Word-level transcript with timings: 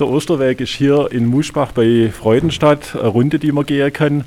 Der 0.00 0.08
Osterweg 0.08 0.60
ist 0.60 0.72
hier 0.72 1.12
in 1.12 1.24
Muschbach 1.24 1.70
bei 1.70 2.10
Freudenstadt, 2.10 2.96
eine 2.96 3.06
Runde, 3.06 3.38
die 3.38 3.52
man 3.52 3.64
gehen 3.64 3.92
kann. 3.92 4.24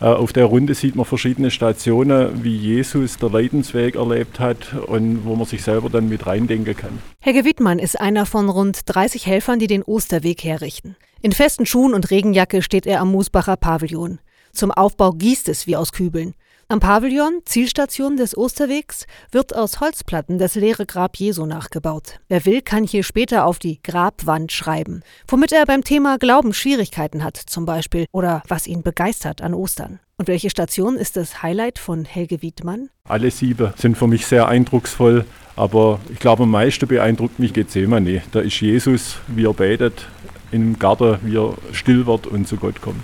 Äh, 0.00 0.06
auf 0.06 0.32
der 0.32 0.46
Runde 0.46 0.72
sieht 0.72 0.96
man 0.96 1.04
verschiedene 1.04 1.50
Stationen, 1.50 2.42
wie 2.42 2.56
Jesus 2.56 3.18
der 3.18 3.28
Leidensweg 3.28 3.96
erlebt 3.96 4.40
hat 4.40 4.72
und 4.86 5.26
wo 5.26 5.36
man 5.36 5.44
sich 5.44 5.62
selber 5.62 5.90
dann 5.90 6.08
mit 6.08 6.26
reindenken 6.26 6.74
kann. 6.74 7.02
Helge 7.20 7.44
Wittmann 7.44 7.78
ist 7.78 8.00
einer 8.00 8.24
von 8.24 8.48
rund 8.48 8.80
30 8.86 9.26
Helfern, 9.26 9.58
die 9.58 9.66
den 9.66 9.82
Osterweg 9.82 10.42
herrichten. 10.42 10.96
In 11.20 11.32
festen 11.32 11.66
Schuhen 11.66 11.92
und 11.92 12.10
Regenjacke 12.10 12.62
steht 12.62 12.86
er 12.86 13.02
am 13.02 13.12
Musbacher 13.12 13.58
Pavillon. 13.58 14.20
Zum 14.54 14.70
Aufbau 14.70 15.12
gießt 15.12 15.50
es 15.50 15.66
wie 15.66 15.76
aus 15.76 15.92
Kübeln. 15.92 16.32
Am 16.70 16.78
Pavillon, 16.78 17.40
Zielstation 17.46 18.16
des 18.16 18.38
Osterwegs, 18.38 19.08
wird 19.32 19.56
aus 19.56 19.80
Holzplatten 19.80 20.38
das 20.38 20.54
leere 20.54 20.86
Grab 20.86 21.16
Jesu 21.16 21.44
nachgebaut. 21.44 22.20
Wer 22.28 22.46
will, 22.46 22.62
kann 22.62 22.84
hier 22.84 23.02
später 23.02 23.44
auf 23.44 23.58
die 23.58 23.82
Grabwand 23.82 24.52
schreiben, 24.52 25.02
womit 25.26 25.50
er 25.50 25.66
beim 25.66 25.82
Thema 25.82 26.16
Glauben 26.16 26.54
Schwierigkeiten 26.54 27.24
hat, 27.24 27.36
zum 27.36 27.66
Beispiel, 27.66 28.06
oder 28.12 28.44
was 28.46 28.68
ihn 28.68 28.84
begeistert 28.84 29.42
an 29.42 29.52
Ostern. 29.52 29.98
Und 30.16 30.28
welche 30.28 30.48
Station 30.48 30.94
ist 30.94 31.16
das 31.16 31.42
Highlight 31.42 31.80
von 31.80 32.04
Helge 32.04 32.40
Wiedmann? 32.40 32.88
Alle 33.08 33.32
sieben 33.32 33.72
sind 33.76 33.98
für 33.98 34.06
mich 34.06 34.24
sehr 34.26 34.46
eindrucksvoll, 34.46 35.24
aber 35.56 35.98
ich 36.08 36.20
glaube, 36.20 36.44
am 36.44 36.52
meisten 36.52 36.86
beeindruckt 36.86 37.40
mich 37.40 37.52
Gethsemane. 37.52 38.22
Da 38.30 38.38
ist 38.38 38.60
Jesus, 38.60 39.16
wie 39.26 39.44
er 39.44 39.54
betet, 39.54 40.06
im 40.52 40.78
Garten, 40.78 41.18
wie 41.22 41.36
er 41.36 41.54
still 41.72 42.06
wird 42.06 42.28
und 42.28 42.46
zu 42.46 42.58
Gott 42.58 42.80
kommt. 42.80 43.02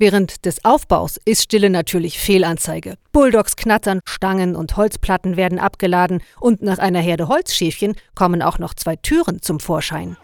Während 0.00 0.46
des 0.46 0.64
Aufbaus 0.64 1.18
ist 1.26 1.42
Stille 1.42 1.68
natürlich 1.68 2.18
Fehlanzeige. 2.18 2.94
Bulldogs 3.12 3.54
knattern, 3.54 4.00
Stangen 4.06 4.56
und 4.56 4.78
Holzplatten 4.78 5.36
werden 5.36 5.58
abgeladen 5.58 6.22
und 6.40 6.62
nach 6.62 6.78
einer 6.78 7.00
Herde 7.00 7.28
Holzschäfchen 7.28 7.94
kommen 8.14 8.40
auch 8.40 8.58
noch 8.58 8.72
zwei 8.72 8.96
Türen 8.96 9.42
zum 9.42 9.60
Vorschein. 9.60 10.16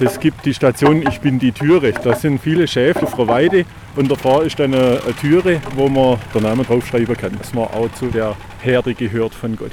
Es 0.00 0.18
gibt 0.18 0.46
die 0.46 0.54
Station 0.54 1.06
Ich 1.06 1.20
bin 1.20 1.38
die 1.38 1.52
Türe. 1.52 1.92
Da 1.92 2.16
sind 2.16 2.40
viele 2.40 2.66
Schäfe 2.66 3.04
der 3.04 3.28
Weide 3.28 3.66
und 3.96 4.10
davor 4.10 4.44
ist 4.44 4.58
eine 4.62 4.98
Türe, 5.20 5.60
wo 5.76 5.90
man 5.90 6.18
den 6.34 6.44
Namen 6.44 6.64
draufschreiben 6.64 7.14
kann, 7.14 7.36
dass 7.36 7.52
man 7.52 7.64
auch 7.64 7.92
zu 7.98 8.06
der 8.06 8.34
Herde 8.62 8.94
gehört 8.94 9.34
von 9.34 9.56
Gott. 9.56 9.72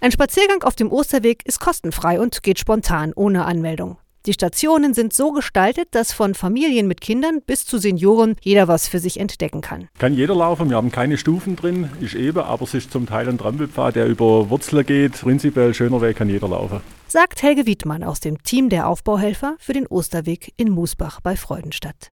Ein 0.00 0.10
Spaziergang 0.10 0.64
auf 0.64 0.74
dem 0.74 0.90
Osterweg 0.90 1.46
ist 1.46 1.60
kostenfrei 1.60 2.18
und 2.18 2.42
geht 2.42 2.58
spontan 2.58 3.12
ohne 3.14 3.44
Anmeldung. 3.44 3.96
Die 4.28 4.34
Stationen 4.34 4.92
sind 4.92 5.14
so 5.14 5.32
gestaltet, 5.32 5.88
dass 5.92 6.12
von 6.12 6.34
Familien 6.34 6.86
mit 6.86 7.00
Kindern 7.00 7.40
bis 7.40 7.64
zu 7.64 7.78
Senioren 7.78 8.36
jeder 8.42 8.68
was 8.68 8.86
für 8.86 8.98
sich 8.98 9.18
entdecken 9.18 9.62
kann. 9.62 9.88
Kann 9.98 10.12
jeder 10.12 10.34
laufen, 10.34 10.68
wir 10.68 10.76
haben 10.76 10.92
keine 10.92 11.16
Stufen 11.16 11.56
drin, 11.56 11.88
ist 12.02 12.14
eben, 12.14 12.40
aber 12.40 12.64
es 12.64 12.74
ist 12.74 12.92
zum 12.92 13.06
Teil 13.06 13.26
ein 13.26 13.38
Trampelpfad, 13.38 13.96
der 13.96 14.04
über 14.06 14.50
Wurzeln 14.50 14.84
geht. 14.84 15.12
Prinzipiell 15.12 15.72
schöner 15.72 16.02
Weg 16.02 16.18
kann 16.18 16.28
jeder 16.28 16.46
laufen. 16.46 16.82
Sagt 17.06 17.42
Helge 17.42 17.64
Wiedmann 17.64 18.04
aus 18.04 18.20
dem 18.20 18.42
Team 18.42 18.68
der 18.68 18.88
Aufbauhelfer 18.88 19.56
für 19.60 19.72
den 19.72 19.86
Osterweg 19.86 20.52
in 20.58 20.68
Musbach 20.68 21.22
bei 21.22 21.34
Freudenstadt. 21.34 22.10